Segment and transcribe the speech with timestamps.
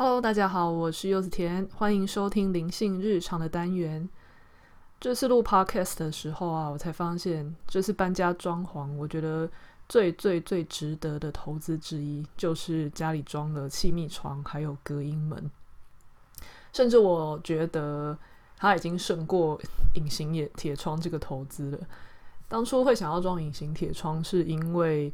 [0.00, 4.08] Hello，大家好，我是柚子甜，欢迎收听灵性日常的单元。
[5.00, 9.50] 这次录 Podcast 的时候啊，我才发现，这次搬家装潢，我觉得
[9.88, 15.50] 最最最值得的投资之一，就是家里装了气密窗，还有隔音门。
[16.72, 18.16] 甚至我觉得，
[18.56, 19.60] 它已经胜过
[19.94, 21.78] 隐形铁铁窗这个投资了。
[22.46, 25.12] 当初会想要装隐形铁窗，是因为。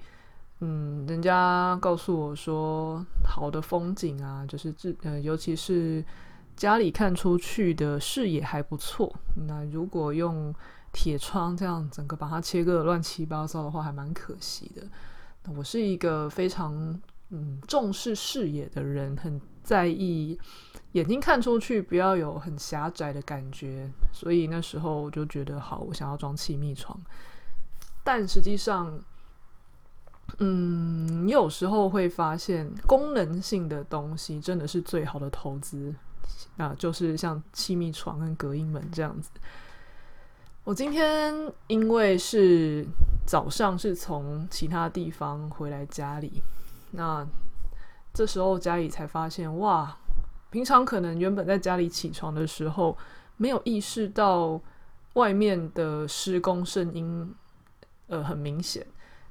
[0.60, 6.02] 嗯，人家告诉我说，好的风景啊，就是这呃，尤其是
[6.56, 9.12] 家里看出去的视野还不错。
[9.46, 10.54] 那如果用
[10.92, 14.86] 铁窗这样整个把它切割乱七八糟的话，还蛮可惜的。
[15.54, 16.98] 我是一个非常
[17.30, 20.38] 嗯重视视野的人，很在意
[20.92, 26.98] 眼睛看出去不要有很狭窄的感觉，所以那时候我就觉得好，我想要装气密窗，
[28.04, 28.98] 但实际上。
[30.38, 35.94] 嗯，你有时候会发现功能性的东西真的是最好的投资
[36.56, 39.30] 啊，就是像气密窗跟隔音门这样子。
[40.64, 41.34] 我今天
[41.66, 42.86] 因为是
[43.26, 46.42] 早上是从其他地方回来家里，
[46.92, 47.24] 那
[48.12, 49.96] 这时候家里才发现哇，
[50.50, 52.96] 平常可能原本在家里起床的时候
[53.36, 54.60] 没有意识到
[55.12, 57.34] 外面的施工声音，
[58.08, 58.84] 呃，很明显。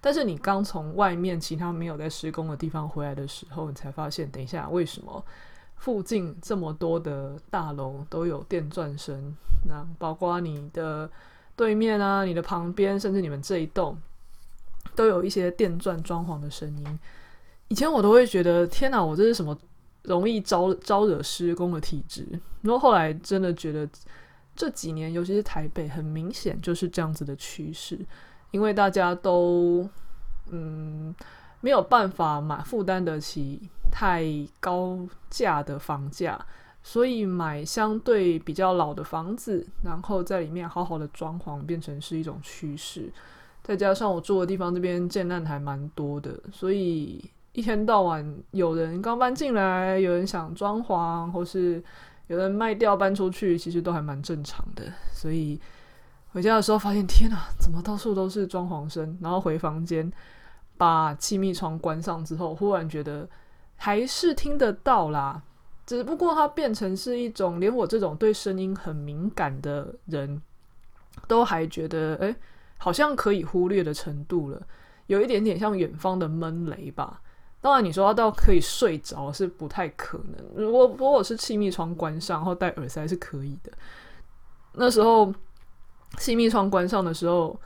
[0.05, 5.23] 但是你刚从外面其他没有在施工的地方回来的时候，你才发现，等一下为什么
[5.77, 9.33] 附近这么多的大楼都有电钻声？
[9.65, 11.09] 那包括你的
[11.55, 13.97] 对面啊，你的旁边，甚至你们这一栋，
[14.93, 16.99] 都有一些电钻装潢的声音。
[17.69, 19.57] 以前我都会觉得，天哪，我这是什么
[20.01, 22.27] 容易招招惹施工的体质？
[22.61, 23.87] 然后后来真的觉得，
[24.53, 27.97] 这几年尤其是台北，很明显就是这样子的趋势。
[28.53, 29.89] 因为大家都
[30.51, 31.13] 嗯
[31.59, 33.59] 没有办法买负担得起
[33.91, 34.23] 太
[34.59, 36.39] 高价的房价，
[36.83, 43.11] 所以买相对比较老的房子，然后在里面好好的装潢，变成是一种趋势。
[43.63, 51.83] 再加上我住的地方这边建案还蛮多的，所以一天到晚有人刚搬进来，有人想装潢，或是
[52.27, 55.59] 有人卖掉搬出去，其实都还蛮正常的，所以。
[56.33, 59.15] 回家的时候发现，天哪，怎么到处都是装潢声？
[59.21, 60.11] 然后回房间
[60.77, 63.29] 把气密窗关上之后，忽然觉得
[63.75, 65.43] 还是听得到啦。
[65.85, 70.41] 只不过它变成是一种连我这种对声音很敏感的人
[71.27, 72.35] 都还觉得，哎，
[72.77, 74.59] 好像可以忽略的程度了。
[75.05, 77.21] 有一点点像远方的闷雷吧。
[77.61, 80.43] 当然，你说要到可以睡着是不太可能。
[80.55, 83.71] 如果如果是气密窗关上，然后戴耳塞是可以的。
[84.71, 85.31] 那时候。
[86.17, 87.59] 气密窗关上的时候，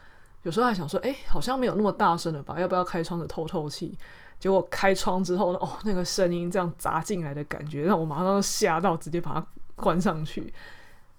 [0.44, 2.60] 有时候还想说：“哎，好像没有那么大声了吧？
[2.60, 3.98] 要不要开窗子透透气？”
[4.40, 10.54] 结果开窗之后呢，哦，那个声音这样砸进来的感觉，让我马上吓到，直接把它关上去。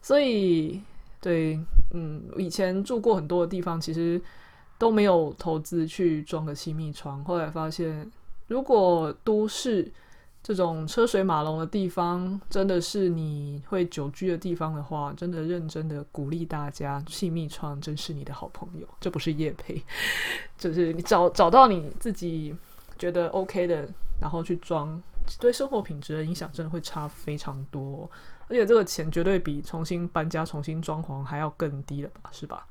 [0.00, 0.80] 所以，
[1.20, 1.58] 对，
[1.92, 4.22] 嗯，以前住过很多的地方，其实
[4.78, 7.24] 都没有投资去装个气密窗。
[7.24, 8.08] 后来发现，
[8.46, 9.92] 如果都市，
[10.48, 18.88] 这种车水马龙的地方，真的是你会久居的地方的话，真的认真的鼓励大家，气密窗真是你的好朋友。
[18.98, 19.84] 这不是叶配，
[20.56, 22.56] 就是你找找到你自己
[22.98, 23.86] 觉得 OK 的，
[24.22, 24.98] 然后去装，
[25.38, 28.10] 对生活品质的影响真的会差非常多，
[28.48, 32.30] 而且这个钱绝对比重新搬家、重新装潢还要更低了吧？
[32.32, 32.66] 是吧？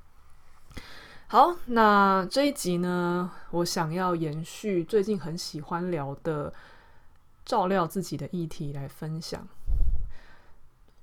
[1.27, 6.51] 好，那这一集呢，我想要延续最近很喜欢聊的。
[7.47, 9.47] 照料自己的议题来分享，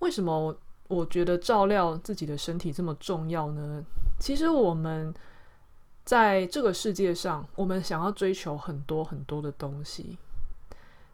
[0.01, 0.55] 为什么
[0.89, 3.83] 我觉得照料自己的身体这么重要呢？
[4.21, 5.15] 其实我们
[6.05, 10.19] 在这个世界上，我们想要追求很多很多的东西，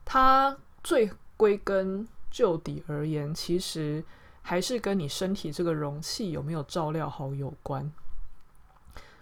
[0.04, 4.04] 它最归根究底而言，其实
[4.42, 7.88] 还是跟你身体这个容器有没有照料好有关。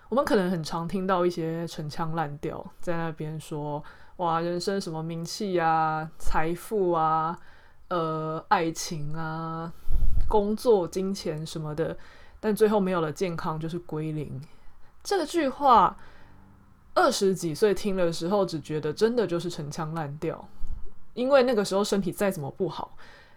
[0.09, 3.85] 我们可能很常听到一些陈腔滥调，在那边说。
[4.19, 7.39] 哇，人生什么名气啊、财富啊、
[7.87, 9.73] 呃、爱情啊、
[10.27, 11.97] 工作、金钱什么的，
[12.41, 14.41] 但最后没有了健康就是归零。
[15.05, 15.97] 这个句话，
[16.95, 20.49] 二十几岁听的时候，只觉得真的就是陈腔滥调，
[21.15, 22.97] 因为那个时候身体再怎么不好，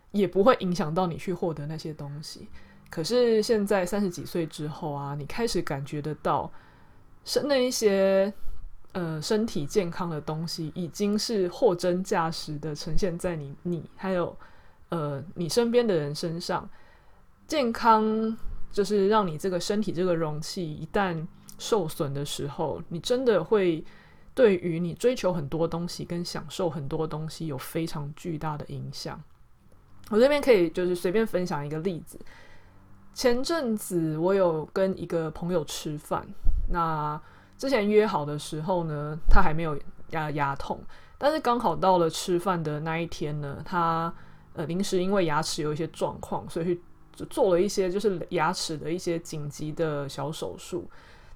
[0.10, 2.50] 也不会影响到你去获得那些东西。
[2.90, 6.52] 可是现在三十几岁之后啊，你开始感觉得到，
[7.24, 8.34] 是那一些。
[8.94, 14.36] 呃，身体健康的东西已经是货真价实的呈现在你、你还有
[14.90, 16.70] 呃你身边的人身上。
[17.48, 18.38] 健康
[18.72, 21.26] 就是让你这个身体这个容器一旦
[21.58, 23.84] 受损的时候，你真的会
[24.34, 29.22] 对于你追求很多东西跟享受很多东西有非常巨大的影响。
[30.10, 32.20] 我这边可以就是随便分享一个例子。
[33.14, 36.26] 前阵子我有跟一个朋友吃饭，
[36.70, 37.22] 那
[37.62, 39.78] 之前约好的时候呢，他还没有
[40.10, 40.80] 牙牙痛，
[41.20, 44.12] 但是刚好到了吃饭的那一天呢，他
[44.54, 46.82] 呃临时因为牙齿有一些状况，所以去
[47.30, 50.90] 做了一些就是牙齿的一些紧急的小手术。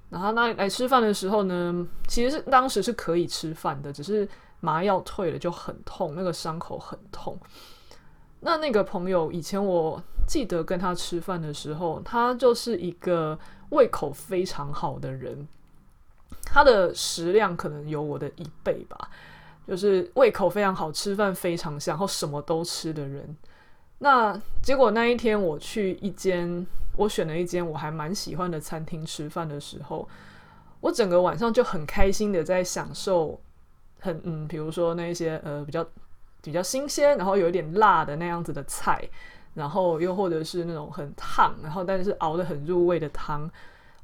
[0.09, 4.27] 然后那来吃饭的时候呢，其实是当时是可以吃饭的，只是
[4.61, 7.37] 麻药退了就很痛，那个伤口很痛。
[8.39, 13.37] 那那个朋友以前我记得跟他吃饭的时候，他就是一个
[13.69, 15.47] 胃口非常好的人，
[16.55, 19.09] 他的食量可能有我的一倍吧，
[19.67, 23.35] 就是胃口非常好，吃饭非常香，然后什么都吃的人。
[23.97, 26.65] 那结果那一天我去一间，
[26.95, 30.07] 我选了一间我还蛮喜欢的餐厅吃饭的时候，
[30.79, 33.37] 我整个晚上就很开心的在享受
[33.99, 35.85] 很嗯，比如说那些呃比较。
[36.41, 39.01] 比较新鲜，然后有一点辣的那样子的菜，
[39.55, 43.49] 然后又或者是那种很烫，然后但是熬得很入味的汤。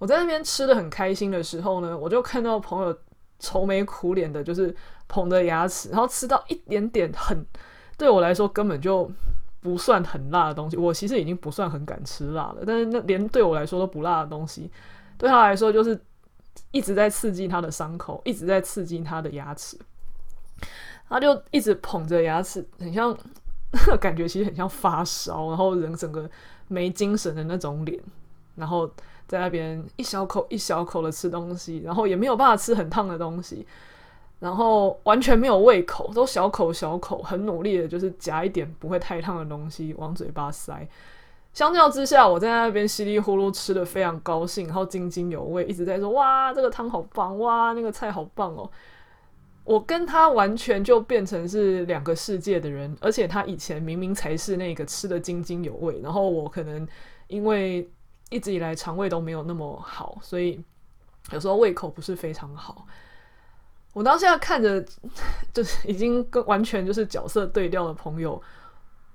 [0.02, 2.98] 我在那边吃得很开心的时候呢，我就看到朋友
[3.38, 4.76] 愁眉苦脸的，就是
[5.08, 7.46] 捧着牙齿，然后吃到一点点很
[8.00, 9.08] 对我来说根本就
[9.60, 10.76] 不算很辣的东西。
[10.76, 14.72] 我其实已经不算很敢吃辣了，但是那连对我来说都不辣的东西，
[15.20, 16.00] 对他来说就是
[16.72, 19.78] 一直在刺激他的伤口，一直在刺激他的牙齿。
[21.08, 23.16] 他就一直捧着牙齿，很像，
[24.02, 26.28] 感觉其实很像发烧，然后人整个
[26.70, 28.02] 没精神的那种脸，
[28.56, 28.90] 然后
[29.32, 33.66] 在那边一小口一小口的吃东西，然后也没有办法吃很烫的东西，
[34.42, 40.86] 然后完全没有胃口，都小口小口，很努力的就是夹一点不会太烫的东西往嘴巴塞。
[41.54, 48.70] 相较之下，我在那边稀里呼噜吃的非常高兴，然后津津有味，一直在说哇这个汤好棒，哇那个菜好棒哦。
[49.64, 56.86] 我跟他完全就变成是两个世界的人，而且他以前明明才是那个吃的津津有味，然后我可能
[57.28, 57.90] 因为
[58.32, 60.60] 一直以来肠胃都没有那么好，所以
[61.32, 62.88] 有时候胃口不是非常好。
[63.94, 64.84] 我当下看着
[65.54, 68.42] 就是已经跟完全就是角色对调的朋友，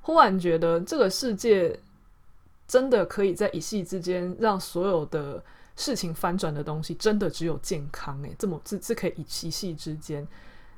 [0.03, 1.77] 忽然觉得这个世界
[2.69, 5.43] 真的可以在一夕之间让所有的。
[5.79, 10.27] 事情翻转的东西真的只有健康诶，这么这这可以一夕之间。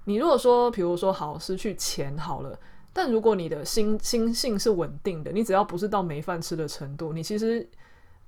[0.06, 2.58] 你如果说，比如说好失去钱好了，
[2.92, 7.64] 但如果你的心心性是稳定的，你只要不是到没饭吃的程度，你其实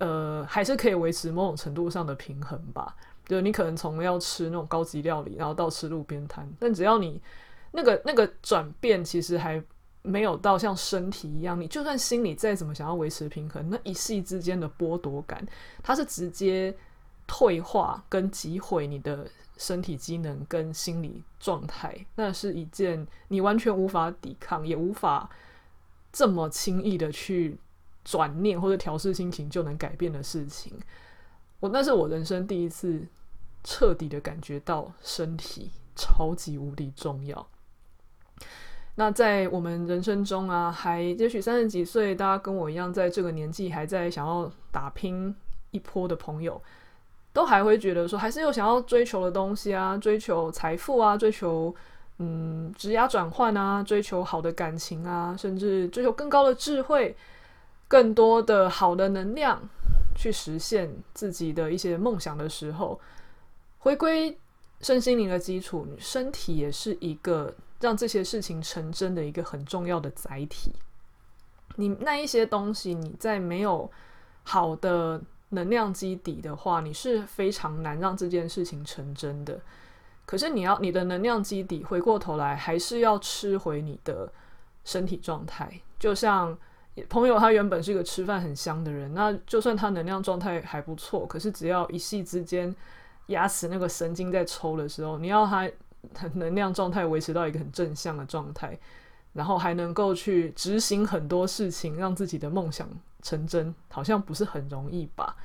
[0.01, 2.95] 呃还是可以维持某种程度上的平衡吧。
[3.25, 7.23] 就你可能从要吃那种高级料理，然后到吃路边摊，但只要你
[7.71, 9.63] 那个那个转变，其实还。
[10.03, 15.47] 没有到像身体一样，你就算心里再怎么想要维持平衡，那一系之间的剥夺感，
[15.83, 16.75] 它是直接
[17.27, 19.27] 退化跟击毁你的
[19.59, 25.29] 身体机能跟心理状态，那是一件你完全无法抵抗，也无法
[26.11, 27.59] 这么轻易的去
[28.05, 30.73] 转念或者调试心情就能改变的事情。
[31.61, 33.07] 我那是我人生第一次
[33.63, 37.47] 彻底的感觉到身体超级无敌重要。
[38.97, 45.35] 那在我们人生中啊，还也许三十几岁，大家跟我一样，在这个年纪还在想要打拼
[45.71, 46.61] 一波的朋友，
[47.33, 51.75] 都还会觉得说，还是有想要追求的东西啊，追求财富啊，追求
[52.19, 57.17] 嗯职业转换啊，追求好的感情啊，甚至追求更高的智慧，
[57.91, 59.61] 更多的好的能量，
[60.15, 62.99] 去实现自己的一些梦想的时候，
[63.81, 64.39] 回归
[64.81, 67.55] 身心灵的基础，身体也是一个。
[67.81, 70.71] 让这些事情成真的一个很重要的载体。
[71.77, 73.91] 你那一些东西，你在没有
[74.43, 75.19] 好的
[75.49, 79.59] 能量基底的话，你是非常难让这件事情成真的。
[80.27, 84.31] 可是你要你的能量基底，回过头来还是要吃回你的
[84.85, 85.81] 身体状态。
[85.99, 86.55] 就像
[87.09, 92.75] 朋友他原本是一个吃饭很香的人，那就算他能量状态还不错，可是只要一夕之间
[93.27, 95.71] 牙齿那个神经在抽的时候，你要他。
[96.33, 98.75] 能量状态维持到一个很正向的状态，
[99.35, 102.89] 然后还能够去执行很多事情，让自己的梦想
[103.21, 105.37] 成真，好像不是很容易吧？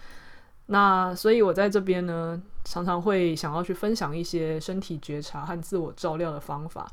[0.68, 6.90] 那所以我在这边呢，常常会想要去分享一些身体觉察和自我照料的方法。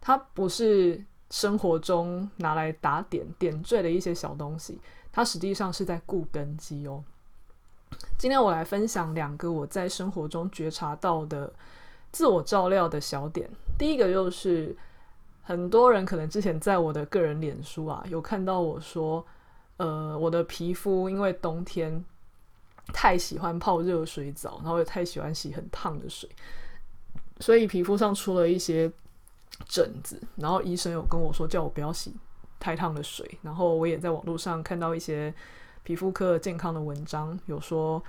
[0.00, 4.78] 它不是生活中拿来打点点缀的一些小东西，
[5.10, 7.02] 它实际上是在固根基哦。
[8.18, 11.50] 今天我来分享两个我在生活中觉察到的。
[12.12, 13.48] 自我照料的小点，
[13.78, 14.76] 第一个就是
[15.40, 19.24] 很多人可能之前在我的个人脸书啊，有看到我说，
[19.78, 22.04] 呃，我的皮肤因为冬天
[22.92, 26.28] 太喜欢泡热水澡，然后也太喜欢洗很烫的水，
[27.40, 28.92] 所以皮肤上出了一些
[29.66, 32.14] 疹子，然后医生有跟我说叫我不要洗
[32.58, 35.32] 太烫的水，然后我也在网络上看到一些
[35.82, 38.02] 皮肤科健康的文章，有说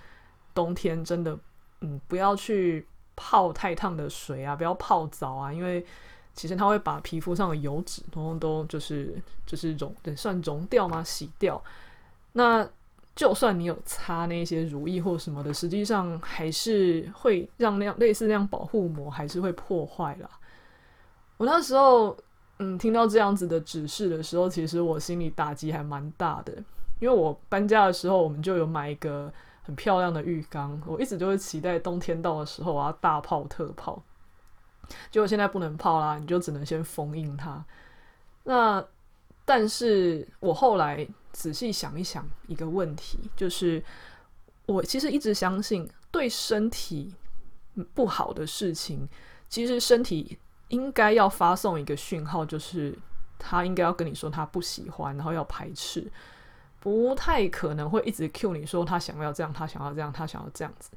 [0.53, 1.38] 冬天真的
[1.81, 2.85] 嗯不要去
[3.15, 5.85] 泡太烫的水啊，不要泡澡啊，因为
[6.33, 11.03] 其实它会把皮肤上的油脂通通都就是就是溶，对，算溶掉吗？
[11.03, 11.63] 洗掉。
[12.31, 12.67] 那
[13.15, 20.29] 就算你有擦那些乳液或什么的，实际上还是会让那样类似那样保护膜还是会破坏了。
[21.43, 22.17] 我那时候
[22.59, 26.53] 嗯听到这样子的指示的时候，其实我心里打击还蛮大的，
[27.01, 29.31] 因为我搬家的时候我们就有买一个
[29.62, 34.01] 很漂亮的浴缸，我一直都会期待冬天到的时候我要大泡特泡，
[35.12, 37.65] 结果现在不能泡啦，你就只能先封印它。
[38.45, 38.81] 那
[39.43, 41.05] 但是我后来。
[41.33, 43.83] 仔细想一想，一个问题就是，
[44.67, 47.12] 我其实一直相信，对身体
[47.95, 49.09] 不好的事情，
[49.50, 50.38] 其实身体
[50.74, 52.98] 应该要发送一个讯号，就是
[53.38, 56.12] 他应该要跟你说他不喜欢，然后要排斥，
[56.80, 60.92] 不太可能会一直 cue 你说他想要这样，他想要这样，他想要这样子。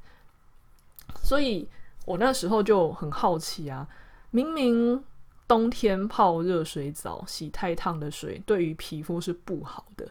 [1.23, 1.69] 所以
[2.05, 3.87] 我那时候就很好奇啊，
[4.31, 5.03] 明明。
[5.49, 10.05] 冬天泡热水澡，洗太烫的水对于皮肤是不好的。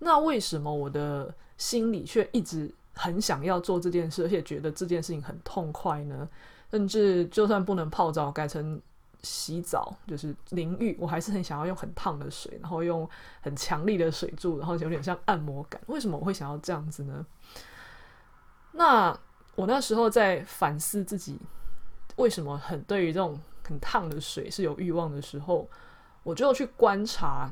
[0.00, 6.28] 那为什么我的心里却一直很想要做这件事，而且觉得这件事情很痛快呢？
[6.72, 8.82] 甚至就算不能泡澡，改成
[9.22, 13.08] 洗澡，就是淋浴，我还是很想要用很烫的水，然后用
[13.40, 15.80] 很强力的水柱，然后有点像按摩感。
[15.86, 17.26] 为什么我会想要这样子呢？
[18.72, 19.18] 那
[19.54, 21.38] 我那时候在反思自己，
[22.16, 23.40] 为什么很对于这种。
[23.62, 25.68] 很烫的水是有欲望的时候，
[26.24, 27.48] 我就去观察。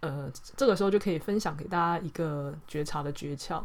[0.00, 3.64] 呃，这个时候就可以分享给大家一个觉察的诀窍。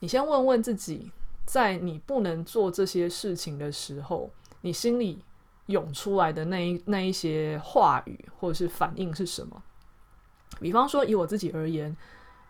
[0.00, 1.10] 你先问问自己，
[1.46, 4.30] 在你不能做这些事情的时候，
[4.60, 5.24] 你心里
[5.70, 9.62] 涌出来的那一那一些话语或者是反应是什么？
[10.60, 11.96] 比方说，以我自己而言，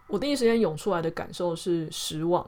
[0.08, 2.44] 我第一时间涌出来的感受是失望。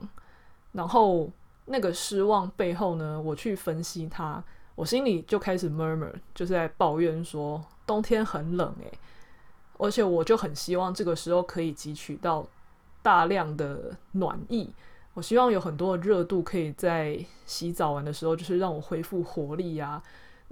[0.72, 1.30] 然后
[1.66, 4.42] 那个失望背后呢，我去分析它。
[4.74, 8.98] 我心里就开始 murmur，就是在抱怨说冬天很冷诶，
[9.76, 12.44] 而且我就很希望这个时候可以汲取到
[13.02, 14.72] 大量的暖意，
[15.12, 20.02] 我希望有很多的热度可以在洗澡完的时候，就是让我恢复活力呀。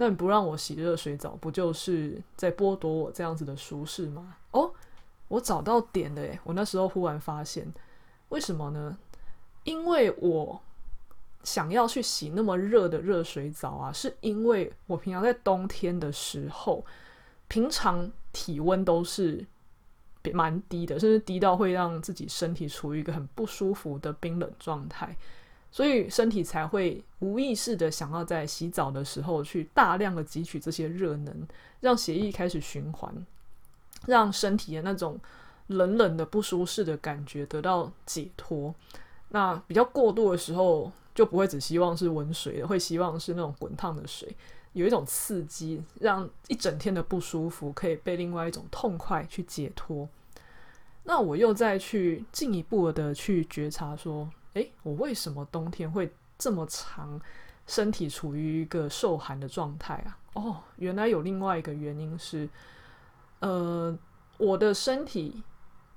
[0.01, 4.35] 那你不让我洗热水澡，不就是在剥夺我这样子的舒适吗？
[4.49, 4.73] 哦，
[5.27, 7.71] 我找到点了诶，我那时候忽然发现，
[8.29, 8.97] 为什么呢？
[9.63, 10.59] 因为我。
[11.43, 16.85] 想要去洗那么热的热水澡啊，是因为我平常在冬天的时候，
[17.47, 19.43] 平常体温都是
[20.33, 25.17] 蛮低的，甚至低到会让自己身体处于一个很不舒服的冰冷状态，
[25.71, 31.47] 所以身体才会无意识的想要在洗澡的时候去大量的汲取这些热能，
[31.79, 33.25] 让血液开始循环，
[34.05, 35.19] 让身体的那种
[35.67, 38.75] 冷冷的不舒适的感觉得到解脱。
[39.29, 40.91] 那比较过度的时候。
[41.13, 44.33] 就不会只希望是温水的，会希望是那种滚烫的水，
[44.71, 50.07] 有一种刺激，让一整天的不舒服可以被另外一种痛快去解脱。
[51.03, 57.19] 那我又再去进一步的去觉察说，诶，我为什么冬天会这么长，
[57.67, 60.17] 身体处于一个受寒的状态啊？
[60.33, 62.49] 哦，原来有另外一个原因是，
[63.39, 63.97] 呃，
[64.37, 65.43] 我的身体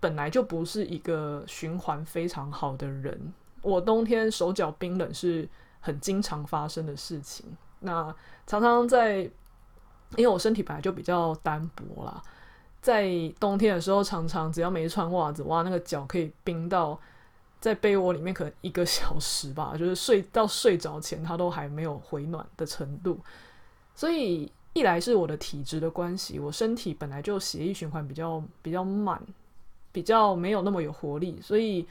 [0.01, 3.33] 本来就不是一个循环非常好的人。
[3.63, 5.49] 我冬天手脚冰冷是
[5.81, 7.47] 很经常发生的事情。
[7.81, 8.15] 那
[8.47, 9.19] 常常在，
[10.17, 12.23] 因为我身体本来就比较单薄啦，
[12.83, 13.09] 在
[13.41, 16.99] 冬天的时候，常常只要没穿袜子，哇，那个脚可以冰到
[17.65, 23.19] 在被窝里面可能一个小时吧，就是睡到睡着前，它都还没有回暖的程度。
[23.95, 29.19] 所以一来是我的体质的关系，我身体本来就血液循环比较比较慢，
[29.93, 31.87] 比较没有那么有活力，所以。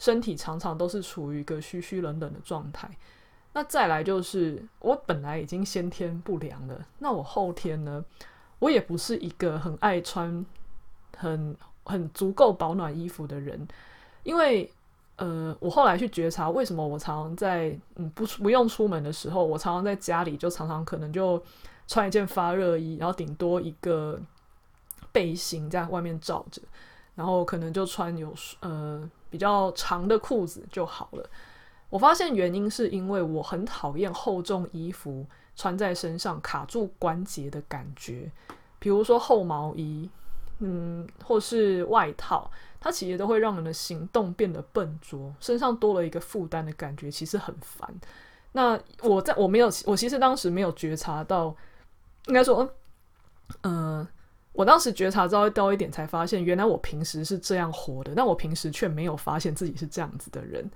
[0.00, 2.88] 身体常常都是处于一个虚虚冷冷的状态。
[3.52, 8.04] 那再来就是，我本来已经先天不良了，那我后天呢？
[8.60, 10.46] 我也不是一个很爱穿
[11.16, 13.66] 很很足够保暖衣服的人，
[14.22, 14.70] 因为
[15.18, 21.40] 呃，我后来去觉察，为什么我常常在嗯不不用出门的时候，我常常在家里就常常可能就
[21.86, 24.18] 穿一件发热衣，然后顶多一个
[25.12, 26.62] 背心在外面罩着，
[27.14, 29.08] 然后可能就穿有呃。
[29.30, 31.22] 比较长的裤子就好了。
[31.90, 38.32] 我发现原因是因为我很讨厌厚重衣服穿在身上卡住关节的感觉，
[38.78, 40.08] 比如说厚毛衣，
[40.60, 42.50] 嗯，或是外套，
[42.80, 47.88] 它其实都会让人的行动变得笨拙，身上多了一个负担的感觉，其实很烦。
[48.52, 51.54] 那我在我没有，我其实当时没有觉察到，
[52.26, 52.68] 应该说，
[53.60, 54.08] 嗯、呃，
[54.52, 60.68] 我当时觉察稍微到一点，才发现原来我平时是这样活的，但我平时却没有发现自己是这样子的人。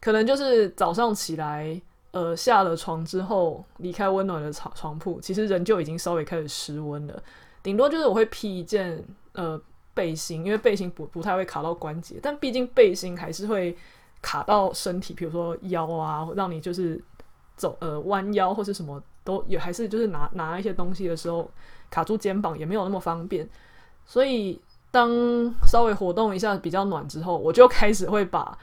[0.00, 1.80] 可能就是早上起来，
[2.10, 7.22] 呃，下了床之后离开温暖的床床铺，其实人就已经稍微开始失温了。
[7.64, 9.60] 顶多就是我会披一件呃
[9.92, 13.76] 背心，因为背心不不太会卡到关节，但毕竟背心还是会。
[14.26, 16.98] 卡到身体，比如说腰啊，让你就是
[17.56, 21.46] 走呃弯腰或是什么都也还是就是拿拿一些东西的时候
[21.90, 23.46] 卡住肩膀也没有那么方便，
[24.06, 24.58] 所以
[24.90, 25.10] 当
[25.66, 28.56] 稍微活动一下比较暖之后，我就开始会把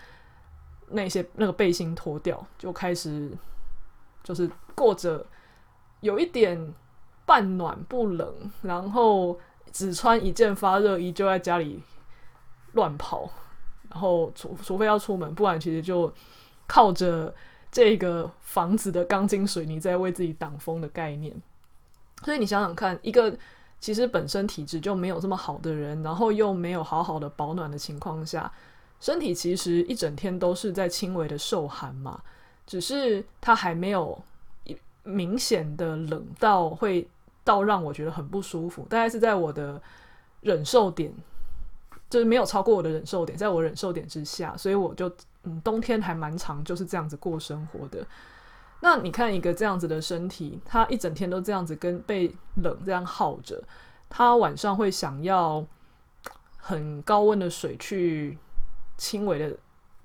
[0.88, 3.32] 那些那个背心脱掉，就开始
[4.24, 5.24] 就是过着
[6.00, 6.74] 有一点
[7.32, 9.40] 半暖不冷，然后
[9.72, 11.82] 只穿一件发热衣就在家里
[12.74, 13.30] 乱跑。
[13.90, 16.14] 然后除除非要出门，不然其实就
[16.68, 17.34] 靠着
[17.72, 21.34] 这个房子的钢筋水泥在为自己挡风的概念。
[22.22, 23.34] 所以你想想看，一个
[23.80, 28.52] 其实本身体质就没有这么好的人，然后又没有好好的保暖的情况下，
[29.00, 32.22] 身体其实一整天都是在轻微的受寒嘛，
[32.68, 34.22] 只是它还没有
[35.04, 37.08] 明显的冷到会
[37.44, 39.82] 到让我觉得很不舒服，大概是在我的
[40.42, 41.14] 忍受点。
[42.10, 45.10] 就是没有超过我的忍受点，在我忍受点之下，所以我就
[45.44, 48.06] 嗯，冬天还蛮长，就是这样子过生活的。
[48.82, 53.64] 那你看一个这样子的身体，他一整天都这样子跟被冷这样耗着，
[54.10, 55.66] 他晚上会想要
[56.58, 58.38] 很高温的水去
[58.98, 59.56] 轻微的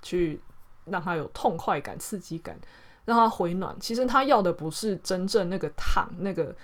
[0.00, 0.40] 去
[0.84, 2.56] 让他有痛快感、刺激感，
[3.04, 3.76] 让他回暖。
[3.80, 6.54] 其实他要的不是真正那个烫、那个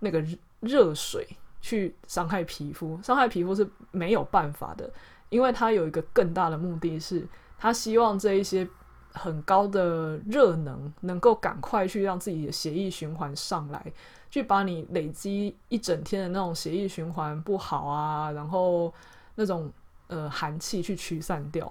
[0.00, 0.24] 那个
[0.60, 1.26] 热水。
[1.60, 4.88] 去伤害皮肤，伤害皮肤是没有办法的，
[5.28, 7.26] 因为它有一个更大的目的是，
[7.58, 8.66] 他希望这一些
[9.12, 13.92] 很高的热能能够赶快去让自己的血液循环上来，
[14.30, 18.94] 去把你累积一整天的那种血液循环不好啊，然后
[19.34, 19.70] 那种
[20.06, 21.70] 呃寒气去驱散掉。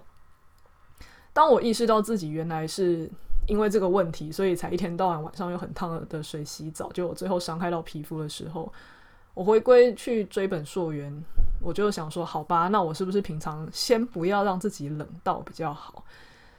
[1.31, 3.09] 当我意识到自己原来是
[3.47, 8.71] 因为这个问题，所以才一天到晚晚上用很烫的水洗澡，就我最后伤害到皮肤的时候。
[9.33, 11.13] 我回归去追本溯源，
[11.61, 16.03] 我就想说，好吧，那我是不是平常先不要让自己冷到比较好？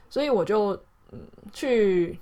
[0.09, 0.69] 所以我就
[1.11, 1.19] 嗯，
[1.51, 2.17] 去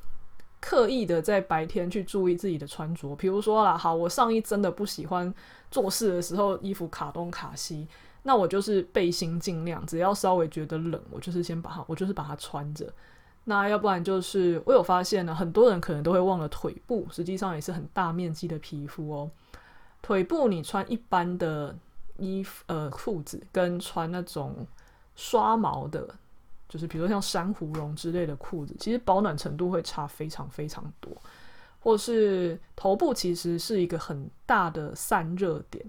[0.59, 5.31] 刻意的在白天去注意自己的穿着，比如说啦，好，我上衣真的不喜欢
[5.69, 7.87] 做事的时候衣服卡东卡西，
[8.23, 12.91] 那我就是背心尽量，只要稍微觉得冷，我就是先把它，我就是把它穿着。
[13.49, 19.31] 那要不然就是我有发现呢，很多人可能都会忘了腿部，实际上也是很大面积的皮肤哦。
[20.01, 21.73] 腿部你穿一般的
[22.17, 24.67] 衣服，呃，裤子跟穿那种
[25.15, 26.05] 刷毛的，
[26.67, 31.09] 就是比如说像珊瑚绒之类的裤子，其实保暖程度会差非常非常多。
[31.79, 35.85] 或是头部其实是一个很大的散热点，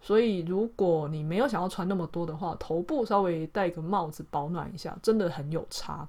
[0.00, 6.08] 所以如果你没有想要穿那么多的话，头部稍微戴个帽子保暖一下，真的很有差。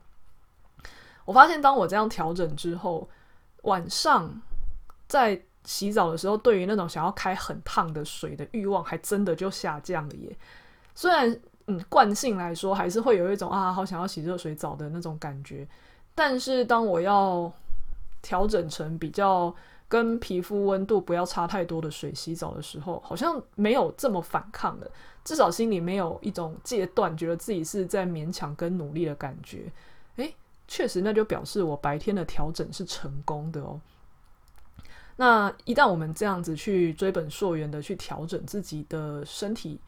[1.25, 3.07] 我发现当我这样调整之后，
[3.63, 4.41] 晚上
[5.07, 10.35] 在洗澡的时候，对于那种想要开很烫的水的欲望，还真的就下降了耶。
[10.93, 15.67] 虽然，嗯，惯性来说，还是会有一种啊，好想要洗热水澡的那种感觉。
[16.13, 17.51] 但是，当我要
[18.21, 19.55] 调整成比较
[19.87, 24.87] 跟皮肤温度不要差太多的水洗澡的时候，好像没有这么反抗了。
[25.23, 29.71] 至少心里没有一种戒断，觉得自己是在勉强跟努力的感觉。
[30.67, 33.79] 确实，那就表示我白天的调整是成功的哦。
[35.15, 39.79] 那一旦我们这样子去追本溯源的去调整自己的身体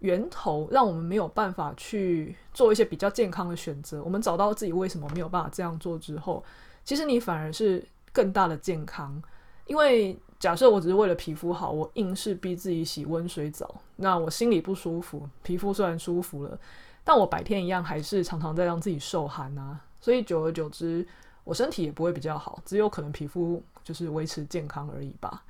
[0.00, 6.44] 源头，让我们没有办法去做一些比较健康的选择，我们找到自己为什么没有办法这样做之后，
[6.84, 9.22] 其实你反而是更大的健康。
[9.66, 16.58] 因为假设我只是为了皮肤好，我硬是逼自己洗温水澡，那我心里不舒服，皮肤虽然舒服了，
[17.02, 21.04] 但我白天一样还是常常在让自己受寒啊，所以久而久之，
[21.42, 25.42] 我身体也不会比较好，只有可能皮肤就是维持健康而已吧。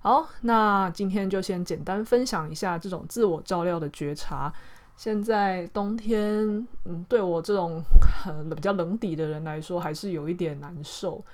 [0.00, 4.52] 好，那今天就先简单分享一下这种自我照料的觉察。
[4.96, 7.80] 现在冬天，嗯，对我这种
[8.24, 11.24] 很比较冷底的人来说，还是有一点难受。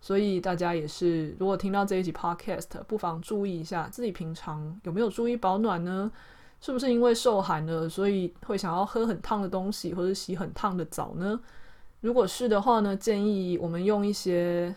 [0.00, 6.10] 所以大家也是，如果听到这一集 Podcast，不妨注意一下自己平常有没有注意保暖呢？
[6.60, 11.38] 是不是因为受寒了，所以会想要喝很烫的东西，或者洗很烫的澡呢？
[12.04, 14.74] 如果是的话呢，建议我们用一些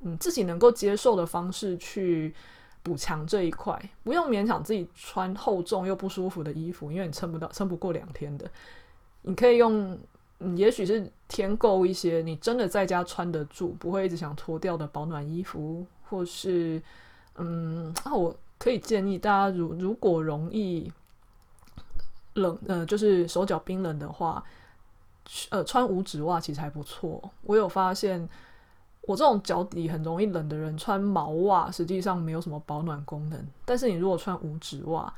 [0.00, 2.34] 嗯自己能够接受的方式去
[2.82, 8.50] 补强这一块，不用勉强自己穿厚重又不舒服的衣服，因为你撑不到，撑不过两天的。
[9.20, 9.98] 你可以用
[10.38, 16.82] 嗯，也许是添购一些你真的在家穿得住，不会一直想脱掉的保暖衣服，或是
[17.36, 20.90] 嗯，那、我可以建议大家，如如果容易
[22.32, 24.42] 冷，呃，就是手脚冰冷的话，
[25.50, 27.22] 呃，穿五指袜其实还不错。
[27.42, 28.28] 我有发现，
[29.02, 35.12] 我这种脚底很容易冷的人，穿毛袜实际上没有什么保暖功能，但是你如果穿五指袜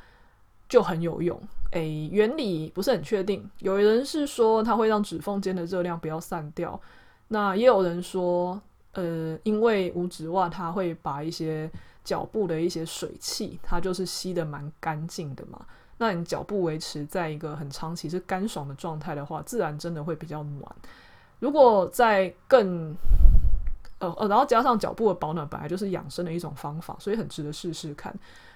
[0.68, 1.40] 就很有用。
[1.72, 3.50] 诶，原理不是很确定。
[3.58, 6.80] 有人是说它会让指缝间的热量不要散掉，
[7.28, 8.60] 那也有人说，
[8.92, 11.68] 呃，因为五指袜它会把一些
[12.04, 15.66] 脚部的一些水汽，它就是吸得蛮干净的嘛。
[15.98, 20.74] 那你脚部维持在一个很长期是干爽的状态的话，自然真的会比较暖。
[21.40, 22.96] 如果在更，
[23.98, 28.14] 呃呃，然后加上脚部的保暖，本来就是养生的一种方法，所以很值得试试看。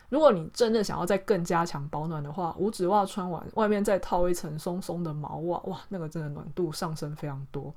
[0.09, 7.74] 如果你真的想要再更加强保暖的话，五指袜穿完，外面再套一层松松的毛袜，哇，那个真的暖度上升非常多。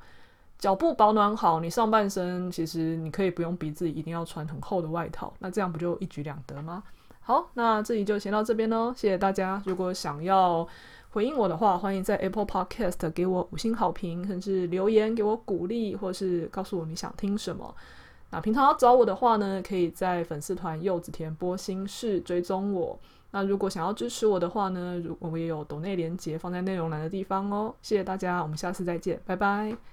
[0.57, 6.83] 脚部保暖好，你上半身其实你可以不用逼自己一定要穿很厚的外套，那这样不就一举两得吗？
[7.21, 9.61] 好，那这里就先到这边喽，谢谢大家。
[9.65, 10.67] 如果想要
[11.11, 17.73] 回应我的话，欢迎在 Apple Podcast 给我五星好评，甚至留言给我鼓励，或是告诉我你想听什么。
[18.31, 22.99] 那平常要找我的话呢，可以在粉丝团柚子甜剥心事追踪我。
[23.31, 27.73] 那如果想要支持我的话呢，如我也有抖内连结放在内容栏的地方哦。
[27.81, 29.81] 谢谢大家，我们下次再见，拜拜。